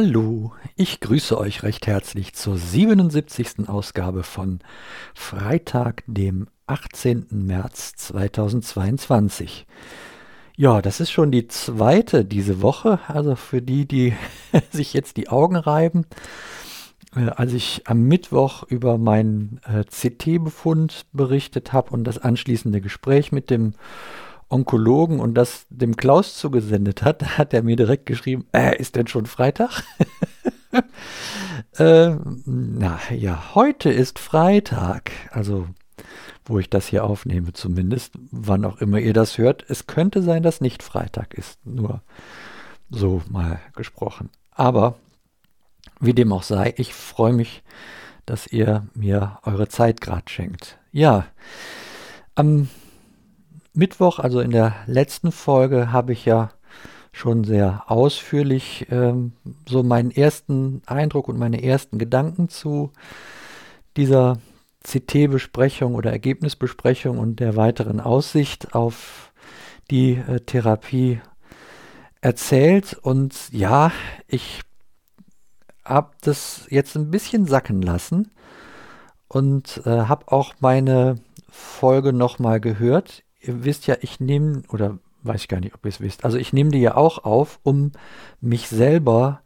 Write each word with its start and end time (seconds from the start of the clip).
Hallo, 0.00 0.52
ich 0.76 1.00
grüße 1.00 1.36
euch 1.36 1.64
recht 1.64 1.88
herzlich 1.88 2.32
zur 2.32 2.56
77. 2.56 3.68
Ausgabe 3.68 4.22
von 4.22 4.60
Freitag, 5.12 6.04
dem 6.06 6.46
18. 6.68 7.26
März 7.32 7.96
2022. 7.96 9.66
Ja, 10.56 10.80
das 10.82 11.00
ist 11.00 11.10
schon 11.10 11.32
die 11.32 11.48
zweite 11.48 12.24
diese 12.24 12.62
Woche, 12.62 13.00
also 13.08 13.34
für 13.34 13.60
die, 13.60 13.88
die 13.88 14.14
sich 14.70 14.94
jetzt 14.94 15.16
die 15.16 15.30
Augen 15.30 15.56
reiben. 15.56 16.06
Äh, 17.16 17.30
als 17.30 17.52
ich 17.52 17.82
am 17.86 18.02
Mittwoch 18.02 18.62
über 18.62 18.98
meinen 18.98 19.60
äh, 19.64 19.82
CT-Befund 19.82 21.06
berichtet 21.12 21.72
habe 21.72 21.90
und 21.90 22.04
das 22.04 22.18
anschließende 22.18 22.80
Gespräch 22.80 23.32
mit 23.32 23.50
dem 23.50 23.72
Onkologen 24.48 25.20
und 25.20 25.34
das 25.34 25.66
dem 25.68 25.96
Klaus 25.96 26.36
zugesendet 26.36 27.02
hat, 27.02 27.22
hat 27.38 27.54
er 27.54 27.62
mir 27.62 27.76
direkt 27.76 28.06
geschrieben, 28.06 28.46
äh, 28.52 28.76
ist 28.76 28.96
denn 28.96 29.06
schon 29.06 29.26
Freitag? 29.26 29.82
äh, 31.78 32.16
na 32.44 32.98
ja, 33.10 33.54
heute 33.54 33.90
ist 33.90 34.18
Freitag, 34.18 35.12
also 35.30 35.66
wo 36.44 36.58
ich 36.58 36.70
das 36.70 36.86
hier 36.86 37.04
aufnehme 37.04 37.52
zumindest, 37.52 38.14
wann 38.30 38.64
auch 38.64 38.78
immer 38.78 38.98
ihr 38.98 39.12
das 39.12 39.36
hört. 39.36 39.64
Es 39.68 39.86
könnte 39.86 40.22
sein, 40.22 40.42
dass 40.42 40.60
nicht 40.60 40.82
Freitag 40.82 41.34
ist, 41.34 41.64
nur 41.66 42.02
so 42.90 43.22
mal 43.28 43.60
gesprochen. 43.76 44.30
Aber 44.50 44.96
wie 46.00 46.14
dem 46.14 46.32
auch 46.32 46.42
sei, 46.42 46.72
ich 46.78 46.94
freue 46.94 47.34
mich, 47.34 47.62
dass 48.24 48.46
ihr 48.46 48.86
mir 48.94 49.38
eure 49.42 49.68
Zeit 49.68 50.00
gerade 50.00 50.28
schenkt. 50.28 50.78
Ja, 50.90 51.26
am 52.34 52.68
Mittwoch, 53.78 54.18
also 54.18 54.40
in 54.40 54.50
der 54.50 54.74
letzten 54.86 55.30
Folge, 55.30 55.92
habe 55.92 56.12
ich 56.12 56.24
ja 56.24 56.50
schon 57.12 57.44
sehr 57.44 57.84
ausführlich 57.86 58.86
ähm, 58.90 59.34
so 59.68 59.84
meinen 59.84 60.10
ersten 60.10 60.82
Eindruck 60.86 61.28
und 61.28 61.38
meine 61.38 61.62
ersten 61.62 61.96
Gedanken 61.96 62.48
zu 62.48 62.90
dieser 63.96 64.38
CT-Besprechung 64.82 65.94
oder 65.94 66.10
Ergebnisbesprechung 66.10 67.18
und 67.18 67.38
der 67.38 67.54
weiteren 67.54 68.00
Aussicht 68.00 68.74
auf 68.74 69.32
die 69.92 70.14
äh, 70.14 70.40
Therapie 70.40 71.20
erzählt. 72.20 72.94
Und 73.00 73.52
ja, 73.52 73.92
ich 74.26 74.62
habe 75.84 76.10
das 76.22 76.66
jetzt 76.68 76.96
ein 76.96 77.12
bisschen 77.12 77.46
sacken 77.46 77.80
lassen 77.80 78.32
und 79.28 79.82
äh, 79.86 79.90
habe 79.90 80.32
auch 80.32 80.54
meine 80.58 81.14
Folge 81.48 82.12
nochmal 82.12 82.58
gehört 82.58 83.22
ihr 83.40 83.64
wisst 83.64 83.86
ja, 83.86 83.96
ich 84.00 84.20
nehme, 84.20 84.62
oder 84.68 84.98
weiß 85.22 85.42
ich 85.42 85.48
gar 85.48 85.60
nicht, 85.60 85.74
ob 85.74 85.84
ihr 85.84 85.90
es 85.90 86.00
wisst, 86.00 86.24
also 86.24 86.38
ich 86.38 86.52
nehme 86.52 86.70
die 86.70 86.80
ja 86.80 86.96
auch 86.96 87.24
auf, 87.24 87.60
um 87.62 87.92
mich 88.40 88.68
selber 88.68 89.42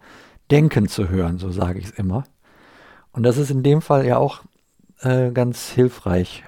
denken 0.51 0.89
zu 0.89 1.09
hören, 1.09 1.39
so 1.39 1.51
sage 1.51 1.79
ich 1.79 1.87
es 1.87 1.91
immer. 1.93 2.25
Und 3.13 3.23
das 3.25 3.37
ist 3.37 3.51
in 3.51 3.63
dem 3.63 3.83
Fall 3.83 4.07
ja 4.07 4.17
auch 4.19 4.43
äh, 5.01 5.31
ganz 5.31 5.71
hilfreich. 5.71 6.45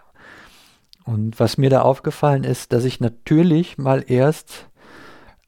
Und 1.05 1.39
was 1.39 1.59
mir 1.59 1.69
da 1.69 1.83
aufgefallen 1.83 2.45
ist, 2.45 2.73
dass 2.73 2.85
ich 2.85 3.01
natürlich 3.01 3.77
mal 3.77 4.05
erst, 4.07 4.69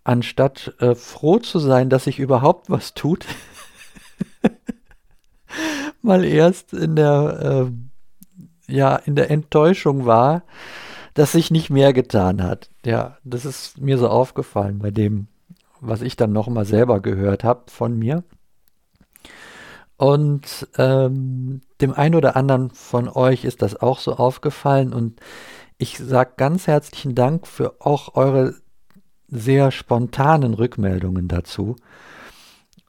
anstatt 0.04 0.74
äh, 0.80 0.94
froh 0.94 1.38
zu 1.38 1.58
sein, 1.58 1.88
dass 1.88 2.04
sich 2.04 2.18
überhaupt 2.18 2.68
was 2.68 2.94
tut, 2.94 3.24
mal 6.02 6.24
erst 6.24 6.74
in 6.74 6.94
der, 6.94 7.70
äh, 8.68 8.72
ja, 8.72 8.96
in 8.96 9.16
der 9.16 9.30
Enttäuschung 9.30 10.04
war, 10.04 10.42
dass 11.16 11.32
sich 11.32 11.50
nicht 11.50 11.70
mehr 11.70 11.94
getan 11.94 12.42
hat. 12.42 12.68
Ja, 12.84 13.16
das 13.24 13.46
ist 13.46 13.80
mir 13.80 13.96
so 13.96 14.08
aufgefallen 14.08 14.80
bei 14.80 14.90
dem, 14.90 15.28
was 15.80 16.02
ich 16.02 16.14
dann 16.14 16.30
nochmal 16.30 16.66
selber 16.66 17.00
gehört 17.00 17.42
habe 17.42 17.62
von 17.70 17.98
mir. 17.98 18.22
Und 19.96 20.68
ähm, 20.76 21.62
dem 21.80 21.94
einen 21.94 22.16
oder 22.16 22.36
anderen 22.36 22.70
von 22.70 23.08
euch 23.08 23.46
ist 23.46 23.62
das 23.62 23.80
auch 23.80 23.98
so 23.98 24.16
aufgefallen. 24.16 24.92
Und 24.92 25.20
ich 25.78 25.96
sage 25.96 26.34
ganz 26.36 26.66
herzlichen 26.66 27.14
Dank 27.14 27.46
für 27.46 27.76
auch 27.80 28.14
eure 28.14 28.54
sehr 29.26 29.70
spontanen 29.70 30.52
Rückmeldungen 30.52 31.28
dazu 31.28 31.76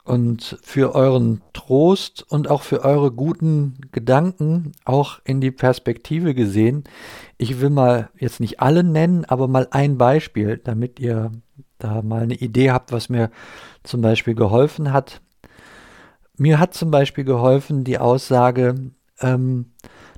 und 0.08 0.58
für 0.62 0.94
euren 0.94 1.42
Trost 1.52 2.24
und 2.28 2.48
auch 2.48 2.62
für 2.62 2.82
eure 2.82 3.12
guten 3.12 3.78
Gedanken, 3.92 4.72
auch 4.86 5.20
in 5.24 5.40
die 5.40 5.50
Perspektive 5.50 6.34
gesehen. 6.34 6.84
Ich 7.36 7.60
will 7.60 7.68
mal 7.68 8.08
jetzt 8.18 8.40
nicht 8.40 8.60
alle 8.60 8.82
nennen, 8.82 9.26
aber 9.26 9.48
mal 9.48 9.68
ein 9.70 9.98
Beispiel, 9.98 10.60
damit 10.64 10.98
ihr 10.98 11.30
da 11.78 12.00
mal 12.00 12.22
eine 12.22 12.34
Idee 12.34 12.70
habt, 12.70 12.90
was 12.90 13.10
mir 13.10 13.30
zum 13.82 14.00
Beispiel 14.00 14.34
geholfen 14.34 14.92
hat. 14.92 15.20
Mir 16.38 16.58
hat 16.58 16.72
zum 16.72 16.90
Beispiel 16.90 17.24
geholfen 17.24 17.84
die 17.84 17.98
Aussage, 17.98 18.92
ähm, 19.20 19.72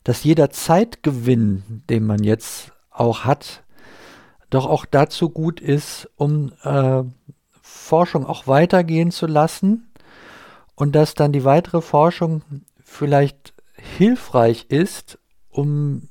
dass 0.04 0.22
jeder 0.22 0.50
Zeitgewinn, 0.50 1.82
den 1.90 2.06
man 2.06 2.22
jetzt 2.22 2.72
auch 2.90 3.24
hat, 3.24 3.64
doch 4.50 4.66
auch 4.66 4.84
dazu 4.84 5.30
gut 5.30 5.60
ist, 5.60 6.08
um 6.16 6.52
äh, 6.62 7.02
Forschung 7.90 8.24
auch 8.24 8.46
weitergehen 8.46 9.10
zu 9.10 9.26
lassen 9.26 9.90
und 10.76 10.94
dass 10.94 11.14
dann 11.14 11.32
die 11.32 11.44
weitere 11.44 11.80
Forschung 11.80 12.42
vielleicht 12.84 13.52
hilfreich 13.74 14.66
ist, 14.68 15.18
um 15.50 16.08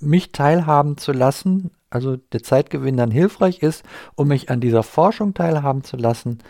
mich 0.00 0.32
teilhaben 0.32 0.96
zu 0.96 1.12
lassen, 1.12 1.70
also 1.88 2.16
der 2.16 2.42
Zeitgewinn 2.42 2.96
dann 2.96 3.12
hilfreich 3.12 3.60
ist, 3.60 3.84
um 4.16 4.26
mich 4.26 4.50
an 4.50 4.60
dieser 4.60 4.82
Forschung 4.82 5.34
teilhaben 5.34 5.84
zu 5.84 5.96
lassen, 5.96 6.40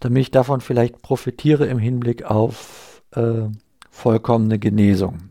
damit 0.00 0.20
ich 0.20 0.30
davon 0.30 0.60
vielleicht 0.60 1.00
profitiere 1.00 1.64
im 1.64 1.78
Hinblick 1.78 2.24
auf 2.24 3.02
äh, 3.12 3.48
vollkommene 3.90 4.58
Genesung. 4.58 5.30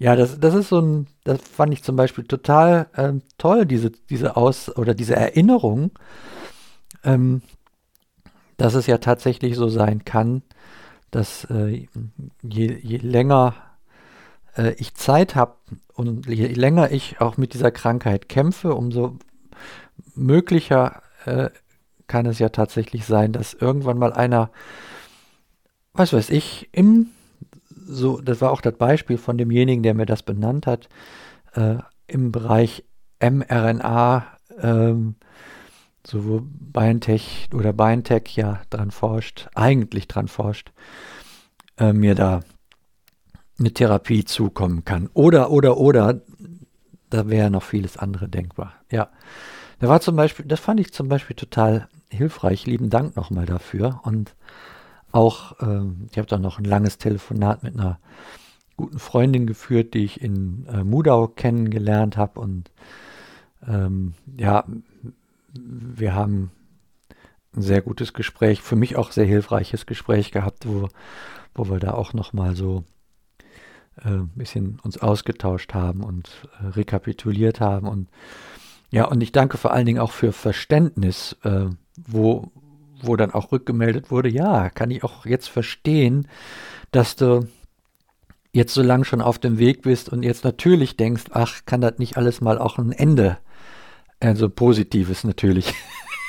Ja, 0.00 0.16
das, 0.16 0.40
das 0.40 0.54
ist 0.54 0.70
so 0.70 0.80
ein, 0.80 1.06
das 1.22 1.40
fand 1.40 1.72
ich 1.72 1.84
zum 1.84 1.94
Beispiel 1.94 2.24
total 2.24 2.88
äh, 2.94 3.12
toll, 3.38 3.64
diese, 3.64 3.92
diese 4.10 4.36
Aus- 4.36 4.76
oder 4.76 4.92
diese 4.92 5.14
Erinnerung, 5.14 5.92
ähm, 7.04 7.42
dass 8.56 8.74
es 8.74 8.86
ja 8.86 8.98
tatsächlich 8.98 9.56
so 9.56 9.68
sein 9.68 10.04
kann, 10.04 10.42
dass 11.10 11.44
äh, 11.50 11.86
je, 12.42 12.78
je, 12.82 12.96
länger 12.98 13.54
äh, 14.56 14.72
ich 14.74 14.94
Zeit 14.94 15.34
habe 15.34 15.54
und 15.94 16.26
je 16.26 16.46
länger 16.46 16.90
ich 16.90 17.20
auch 17.20 17.36
mit 17.36 17.54
dieser 17.54 17.70
Krankheit 17.70 18.28
kämpfe, 18.28 18.74
umso 18.74 19.18
möglicher 20.14 21.02
äh, 21.24 21.50
kann 22.06 22.26
es 22.26 22.38
ja 22.38 22.48
tatsächlich 22.50 23.04
sein, 23.04 23.32
dass 23.32 23.54
irgendwann 23.54 23.98
mal 23.98 24.12
einer, 24.12 24.50
was 25.92 26.12
weiß 26.12 26.30
ich, 26.30 26.68
im, 26.72 27.08
so, 27.70 28.20
das 28.20 28.40
war 28.40 28.52
auch 28.52 28.60
das 28.60 28.76
Beispiel 28.76 29.18
von 29.18 29.38
demjenigen, 29.38 29.82
der 29.82 29.94
mir 29.94 30.06
das 30.06 30.22
benannt 30.22 30.66
hat, 30.66 30.88
äh, 31.54 31.76
im 32.06 32.32
Bereich 32.32 32.84
mRNA 33.20 34.26
ähm, 34.60 35.16
so 36.06 36.24
wo 36.24 36.42
BioNTech 36.42 37.48
oder 37.52 37.72
BioNTech 37.72 38.36
ja 38.36 38.60
dran 38.70 38.90
forscht, 38.90 39.48
eigentlich 39.54 40.08
dran 40.08 40.28
forscht, 40.28 40.72
äh, 41.78 41.92
mir 41.92 42.14
da 42.14 42.40
eine 43.58 43.72
Therapie 43.72 44.24
zukommen 44.24 44.84
kann. 44.84 45.08
Oder, 45.14 45.50
oder, 45.50 45.78
oder, 45.78 46.20
da 47.10 47.28
wäre 47.28 47.50
noch 47.50 47.62
vieles 47.62 47.96
andere 47.96 48.28
denkbar. 48.28 48.74
Ja, 48.90 49.08
da 49.78 49.88
war 49.88 50.00
zum 50.00 50.16
Beispiel, 50.16 50.44
das 50.46 50.60
fand 50.60 50.80
ich 50.80 50.92
zum 50.92 51.08
Beispiel 51.08 51.36
total 51.36 51.88
hilfreich. 52.10 52.66
Lieben 52.66 52.90
Dank 52.90 53.16
nochmal 53.16 53.46
dafür. 53.46 54.00
Und 54.04 54.34
auch, 55.12 55.60
äh, 55.60 55.82
ich 56.10 56.18
habe 56.18 56.28
da 56.28 56.38
noch 56.38 56.58
ein 56.58 56.64
langes 56.64 56.98
Telefonat 56.98 57.62
mit 57.62 57.74
einer 57.74 57.98
guten 58.76 58.98
Freundin 58.98 59.46
geführt, 59.46 59.94
die 59.94 60.04
ich 60.04 60.20
in 60.20 60.66
äh, 60.66 60.84
Mudau 60.84 61.28
kennengelernt 61.28 62.16
habe 62.16 62.40
und 62.40 62.70
ähm, 63.66 64.14
ja, 64.36 64.64
wir 65.64 66.14
haben 66.14 66.50
ein 67.54 67.62
sehr 67.62 67.82
gutes 67.82 68.12
Gespräch, 68.12 68.60
für 68.60 68.76
mich 68.76 68.96
auch 68.96 69.12
sehr 69.12 69.24
hilfreiches 69.24 69.86
Gespräch 69.86 70.30
gehabt, 70.30 70.66
wo, 70.66 70.88
wo 71.54 71.68
wir 71.68 71.78
da 71.78 71.92
auch 71.92 72.12
nochmal 72.12 72.54
so 72.54 72.84
äh, 74.04 74.08
ein 74.08 74.32
bisschen 74.34 74.78
uns 74.82 74.98
ausgetauscht 74.98 75.74
haben 75.74 76.04
und 76.04 76.30
äh, 76.60 76.66
rekapituliert 76.68 77.60
haben. 77.60 77.88
Und 77.88 78.08
ja, 78.90 79.06
und 79.06 79.22
ich 79.22 79.32
danke 79.32 79.56
vor 79.56 79.72
allen 79.72 79.86
Dingen 79.86 80.00
auch 80.00 80.12
für 80.12 80.32
Verständnis, 80.32 81.36
äh, 81.44 81.66
wo, 81.96 82.50
wo 83.00 83.16
dann 83.16 83.32
auch 83.32 83.52
rückgemeldet 83.52 84.10
wurde, 84.10 84.28
ja, 84.28 84.70
kann 84.70 84.90
ich 84.90 85.02
auch 85.02 85.26
jetzt 85.26 85.48
verstehen, 85.48 86.28
dass 86.92 87.16
du 87.16 87.48
jetzt 88.52 88.74
so 88.74 88.82
lange 88.82 89.04
schon 89.04 89.20
auf 89.20 89.38
dem 89.38 89.58
Weg 89.58 89.82
bist 89.82 90.08
und 90.08 90.22
jetzt 90.22 90.44
natürlich 90.44 90.96
denkst, 90.96 91.24
ach, 91.30 91.60
kann 91.66 91.80
das 91.80 91.98
nicht 91.98 92.16
alles 92.16 92.40
mal 92.40 92.58
auch 92.58 92.78
ein 92.78 92.92
Ende 92.92 93.38
also 94.26 94.48
positives 94.48 95.24
natürlich. 95.24 95.72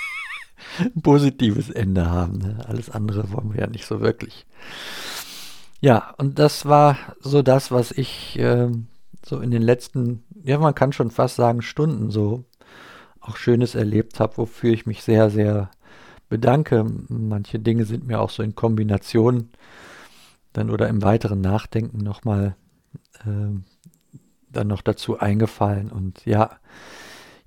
Positives 1.02 1.70
Ende 1.70 2.10
haben. 2.10 2.38
Ne? 2.38 2.60
Alles 2.68 2.90
andere 2.90 3.32
wollen 3.32 3.54
wir 3.54 3.62
ja 3.62 3.68
nicht 3.68 3.86
so 3.86 4.00
wirklich. 4.00 4.46
Ja, 5.82 6.14
und 6.18 6.40
das 6.40 6.66
war 6.66 6.98
so 7.20 7.42
das, 7.42 7.72
was 7.72 7.92
ich 7.92 8.38
äh, 8.38 8.70
so 9.26 9.40
in 9.40 9.52
den 9.52 9.62
letzten, 9.62 10.24
ja, 10.44 10.58
man 10.58 10.76
kann 10.76 10.94
schon 10.94 11.12
fast 11.12 11.36
sagen, 11.36 11.62
Stunden 11.62 12.12
so 12.12 12.46
auch 13.20 13.36
Schönes 13.36 13.76
erlebt 13.76 14.20
habe, 14.20 14.38
wofür 14.38 14.72
ich 14.74 14.86
mich 14.86 15.04
sehr, 15.04 15.30
sehr 15.30 15.70
bedanke. 16.30 16.86
Manche 17.10 17.60
Dinge 17.60 17.86
sind 17.86 18.08
mir 18.08 18.20
auch 18.20 18.30
so 18.30 18.44
in 18.44 18.56
Kombination 18.56 19.50
dann 20.54 20.70
oder 20.70 20.88
im 20.88 21.04
weiteren 21.04 21.42
Nachdenken 21.42 22.00
nochmal 22.00 22.56
äh, 23.26 23.56
dann 24.50 24.68
noch 24.68 24.82
dazu 24.82 25.20
eingefallen. 25.20 25.92
Und 25.92 26.26
ja, 26.26 26.58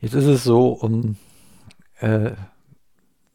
jetzt 0.01 0.15
ist 0.15 0.27
es 0.27 0.45
so, 0.45 0.69
um 0.69 1.17
äh, 2.01 2.33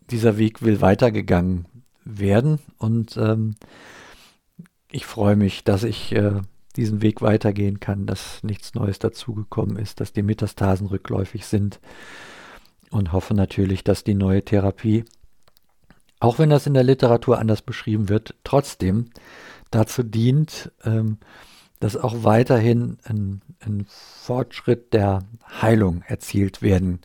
dieser 0.10 0.38
Weg 0.38 0.62
will 0.62 0.82
weitergegangen 0.82 1.68
werden 2.04 2.60
und 2.78 3.18
ähm, 3.18 3.56
ich 4.92 5.06
freue 5.06 5.36
mich, 5.36 5.64
dass 5.64 5.84
ich 5.84 6.14
äh, 6.14 6.42
diesen 6.76 7.02
Weg 7.02 7.22
weitergehen 7.22 7.80
kann, 7.80 8.06
dass 8.06 8.44
nichts 8.44 8.76
Neues 8.76 9.00
dazugekommen 9.00 9.78
ist, 9.78 10.00
dass 10.00 10.14
die 10.14 10.24
Metastasen 10.24 10.88
rückläufig 10.88 11.46
sind 11.46 11.80
und 12.92 13.12
hoffe 13.12 13.34
natürlich, 13.34 13.84
dass 13.84 14.04
die 14.04 14.14
neue 14.14 14.44
Therapie, 14.44 15.06
auch 16.20 16.40
wenn 16.40 16.50
das 16.50 16.68
in 16.68 16.74
der 16.74 16.84
Literatur 16.84 17.40
anders 17.40 17.62
beschrieben 17.62 18.10
wird, 18.10 18.36
trotzdem 18.44 19.10
dazu 19.72 20.04
dient, 20.04 20.72
ähm, 20.84 21.18
dass 21.80 21.98
auch 21.98 22.24
weiterhin 22.24 22.98
ein, 23.04 23.42
ein 23.60 23.86
Fortschritt 23.88 24.94
der 24.94 25.24
Heilung 25.62 26.04
erzielt 26.08 26.62
werden 26.62 27.00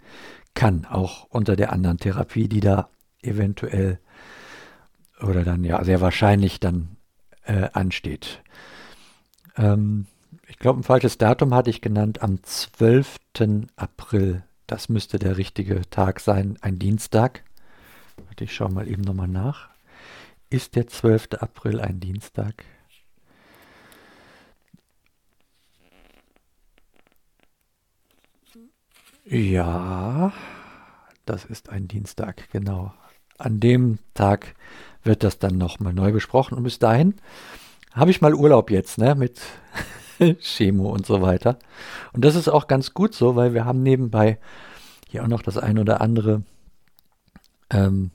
kann, 0.55 0.85
auch 0.85 1.27
unter 1.31 1.57
der 1.57 1.73
anderen 1.73 1.99
Therapie, 1.99 2.49
die 2.49 2.61
da 2.61 2.89
eventuell 3.23 3.99
oder 5.23 5.45
dann 5.45 5.65
ja 5.65 5.85
sehr 5.85 6.01
wahrscheinlich 6.01 6.61
dann 6.61 6.97
äh, 7.45 7.69
ansteht. 7.73 8.43
Ähm, 9.57 10.07
ich 10.47 10.59
glaube, 10.59 10.81
ein 10.81 10.85
falsches 10.85 11.19
Datum 11.19 11.55
hatte 11.55 11.71
ich 11.71 11.81
genannt 11.81 12.23
am 12.23 12.43
12. 12.43 13.17
April. 13.77 14.43
Das 14.67 14.89
müsste 14.89 15.19
der 15.19 15.37
richtige 15.37 15.83
Tag 15.91 16.21
sein, 16.21 16.59
ein 16.61 16.79
Dienstag. 16.79 17.45
Ich 18.39 18.55
schaue 18.55 18.73
mal 18.73 18.89
eben 18.89 19.03
nochmal 19.03 19.29
nach. 19.29 19.69
Ist 20.49 20.77
der 20.77 20.87
12. 20.87 21.29
April 21.41 21.81
ein 21.81 22.01
Dienstag? 22.01 22.65
Ja, 29.25 30.33
das 31.25 31.45
ist 31.45 31.69
ein 31.69 31.89
Dienstag, 31.89 32.51
genau. 32.51 32.93
An 33.39 33.61
dem 33.61 33.99
Tag 34.15 34.55
wird 35.03 35.23
das 35.23 35.39
dann 35.39 35.57
nochmal 35.57 35.93
neu 35.93 36.13
besprochen 36.13 36.57
und 36.57 36.65
bis 36.65 36.79
dahin 36.79 37.15
habe 37.93 38.11
ich 38.11 38.21
mal 38.21 38.35
Urlaub 38.35 38.71
jetzt, 38.71 38.99
ne, 38.99 39.15
mit 39.15 39.41
Chemo 40.41 40.91
und 40.91 41.07
so 41.07 41.23
weiter. 41.23 41.59
Und 42.13 42.25
das 42.25 42.35
ist 42.35 42.49
auch 42.49 42.67
ganz 42.67 42.95
gut 42.95 43.15
so, 43.15 43.37
weil 43.37 43.55
wir 43.55 43.65
haben 43.65 43.83
nebenbei 43.83 44.39
hier 45.09 45.25
auch 45.25 45.29
noch 45.29 45.43
das 45.43 45.59
ein 45.59 45.79
oder 45.79 46.01
andere, 46.01 46.43
ähm, 47.71 48.11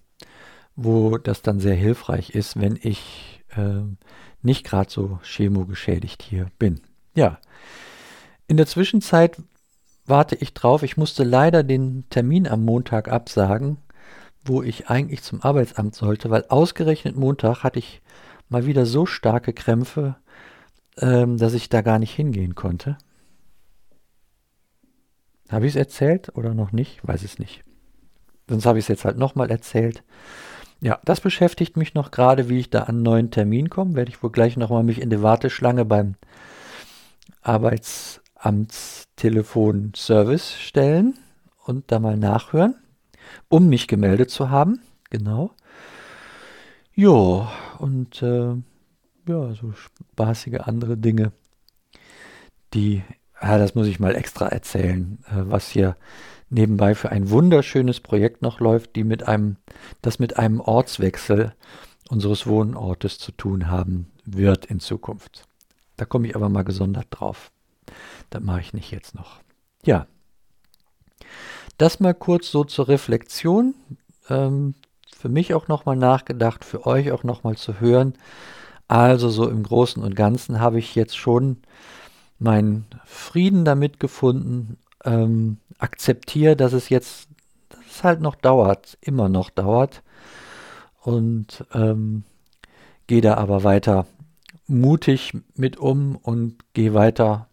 wo 0.76 1.18
das 1.18 1.42
dann 1.42 1.60
sehr 1.60 1.76
hilfreich 1.76 2.32
ist, 2.32 2.60
wenn 2.60 2.78
ich 2.82 3.44
äh, 3.56 3.82
nicht 4.42 4.66
gerade 4.66 4.90
so 4.90 5.20
Chemo 5.24 5.66
geschädigt 5.66 6.22
hier 6.24 6.48
bin. 6.60 6.82
Ja. 7.16 7.40
In 8.48 8.58
der 8.58 8.68
Zwischenzeit 8.68 9.38
warte 10.06 10.36
ich 10.36 10.54
drauf. 10.54 10.84
Ich 10.84 10.98
musste 10.98 11.24
leider 11.24 11.64
den 11.64 12.06
Termin 12.10 12.48
am 12.48 12.64
Montag 12.64 13.08
absagen, 13.10 13.78
wo 14.44 14.62
ich 14.62 14.90
eigentlich 14.90 15.24
zum 15.24 15.42
Arbeitsamt 15.42 15.96
sollte, 15.96 16.30
weil 16.30 16.46
ausgerechnet 16.50 17.16
Montag 17.16 17.64
hatte 17.64 17.80
ich 17.80 18.02
mal 18.50 18.66
wieder 18.66 18.86
so 18.86 19.06
starke 19.06 19.54
Krämpfe, 19.54 20.16
ähm, 20.98 21.38
dass 21.38 21.54
ich 21.54 21.70
da 21.70 21.82
gar 21.82 22.00
nicht 22.00 22.14
hingehen 22.14 22.56
konnte. 22.56 22.98
Habe 25.50 25.66
ich 25.66 25.74
es 25.74 25.80
erzählt 25.80 26.36
oder 26.36 26.54
noch 26.54 26.72
nicht? 26.72 27.06
Weiß 27.08 27.24
es 27.24 27.40
nicht. 27.40 27.64
Sonst 28.50 28.66
habe 28.66 28.80
ich 28.80 28.86
es 28.86 28.90
jetzt 28.90 29.06
halt 29.06 29.18
nochmal 29.18 29.50
erzählt. 29.52 30.04
Ja, 30.82 31.00
das 31.06 31.22
beschäftigt 31.22 31.78
mich 31.78 31.94
noch 31.94 32.12
gerade, 32.12 32.50
wie 32.50 32.60
ich 32.60 32.70
da 32.70 32.82
an 32.84 32.96
einen 32.96 33.04
neuen 33.04 33.32
Termin 33.32 33.70
komme. 33.70 33.96
Werde 33.96 34.10
ich 34.10 34.22
wohl 34.22 34.32
gleich 34.32 34.58
nochmal 34.58 34.84
mich 34.84 35.02
in 35.02 35.10
die 35.10 35.22
Warteschlange 35.22 35.86
beim 35.86 36.16
Arbeitsamtstelefonservice 38.36 40.58
stellen 40.60 41.16
und 41.66 41.92
da 41.92 42.00
mal 42.00 42.18
nachhören, 42.18 42.76
um 43.50 43.70
mich 43.70 43.88
gemeldet 43.88 44.30
zu 44.30 44.50
haben. 44.50 44.82
Genau. 45.10 45.52
Jo, 46.94 47.48
und 47.80 48.22
äh, 48.22 48.56
ja, 49.28 49.54
so 49.54 49.74
spaßige 49.74 50.62
andere 50.62 50.98
Dinge, 50.98 51.32
die, 52.74 53.04
ja, 53.42 53.58
das 53.58 53.76
muss 53.76 53.88
ich 53.88 54.00
mal 54.00 54.16
extra 54.16 54.48
erzählen, 54.48 55.20
äh, 55.28 55.50
was 55.50 55.70
hier 55.70 55.98
nebenbei 56.50 56.96
für 56.96 57.10
ein 57.10 57.30
wunderschönes 57.30 58.00
Projekt 58.00 58.42
noch 58.42 58.60
läuft, 58.60 58.96
die 58.96 59.04
mit 59.04 59.28
einem, 59.28 59.58
das 60.02 60.20
mit 60.20 60.38
einem 60.38 60.62
Ortswechsel 60.62 61.54
unseres 62.10 62.48
Wohnortes 62.48 63.18
zu 63.18 63.32
tun 63.32 63.70
haben 63.70 64.12
wird 64.26 64.66
in 64.66 64.80
Zukunft. 64.80 65.48
Da 65.98 66.06
komme 66.06 66.28
ich 66.28 66.36
aber 66.36 66.50
mal 66.50 66.64
gesondert 66.64 67.08
drauf. 67.10 67.52
Das 68.30 68.42
mache 68.42 68.62
ich 68.62 68.74
nicht 68.74 68.92
jetzt 68.92 69.16
noch. 69.16 69.40
Ja, 69.84 70.08
das 71.78 72.00
mal 72.00 72.14
kurz 72.14 72.52
so 72.52 72.64
zur 72.64 72.88
Reflexion. 72.88 73.76
Ähm, 74.30 74.76
für 75.16 75.30
mich 75.30 75.54
auch 75.54 75.68
nochmal 75.68 75.96
nachgedacht, 75.96 76.64
für 76.64 76.86
euch 76.86 77.12
auch 77.12 77.24
nochmal 77.24 77.58
zu 77.58 77.80
hören. 77.80 78.14
Also 78.88 79.30
so 79.30 79.50
im 79.50 79.64
Großen 79.64 80.04
und 80.04 80.16
Ganzen 80.16 80.60
habe 80.60 80.80
ich 80.80 80.96
jetzt 80.96 81.18
schon 81.18 81.58
meinen 82.38 82.86
Frieden 83.06 83.66
damit 83.66 84.00
gefunden, 84.00 84.78
ähm, 85.04 85.58
akzeptiere, 85.80 86.56
dass 86.56 86.74
es 86.74 86.90
jetzt, 86.90 87.30
dass 87.70 87.80
es 87.90 88.04
halt 88.04 88.22
noch 88.22 88.36
dauert, 88.36 88.98
immer 89.02 89.30
noch 89.30 89.50
dauert 89.50 90.04
und 91.02 91.66
ähm, 91.74 92.24
gehe 93.08 93.22
da 93.22 93.36
aber 93.36 93.64
weiter 93.64 94.06
mutig 94.68 95.34
mit 95.56 95.78
um 95.78 96.16
und 96.16 96.58
gehe 96.74 96.94
weiter 96.94 97.48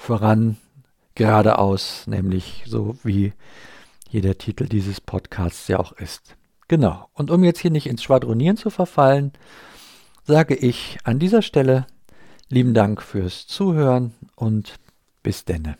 voran, 0.00 0.56
geradeaus, 1.14 2.06
nämlich 2.06 2.64
so 2.66 2.96
wie 3.04 3.34
hier 4.08 4.22
der 4.22 4.38
Titel 4.38 4.66
dieses 4.66 5.00
Podcasts 5.00 5.68
ja 5.68 5.78
auch 5.78 5.92
ist. 5.92 6.36
Genau. 6.68 7.08
Und 7.12 7.30
um 7.30 7.44
jetzt 7.44 7.60
hier 7.60 7.70
nicht 7.70 7.86
ins 7.86 8.02
Schwadronieren 8.02 8.56
zu 8.56 8.70
verfallen, 8.70 9.32
sage 10.24 10.54
ich 10.54 10.98
an 11.04 11.18
dieser 11.18 11.42
Stelle 11.42 11.86
lieben 12.48 12.74
Dank 12.74 13.02
fürs 13.02 13.46
Zuhören 13.46 14.14
und 14.36 14.76
bis 15.22 15.44
denne. 15.44 15.76